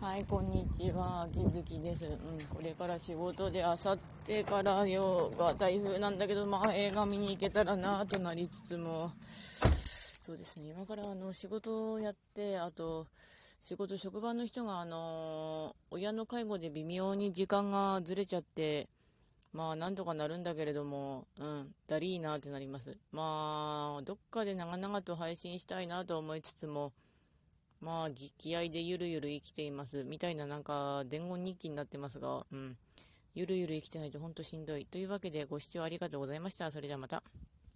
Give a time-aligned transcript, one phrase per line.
[0.00, 1.28] はい、こんにちは。
[1.30, 2.06] きづきです。
[2.06, 2.16] うん、
[2.56, 13.08] これから仕事で、あさってからよが台風なんだけど、まあ映画見に行けたらなとなりつつも、そうですね、今からあの仕事をやって、あと、
[13.60, 18.88] 仕事、職場の人があの親の介護で微妙に時間がずれちゃって、
[19.52, 22.96] まあ、なんとかなるんだけれども、うん、だりーなってなります。
[23.12, 26.94] まあ、どっかで長々と配信したいなと思いつつも、
[27.80, 30.04] まあ、気合でゆるゆる生きています。
[30.04, 32.76] みたいななんか、伝言日記になってますが、うん。
[33.34, 34.84] ゆるゆる生きてないとほんとしんどい。
[34.84, 36.70] というわけで、ご視聴ありがとうございました。
[36.70, 37.22] それではまた。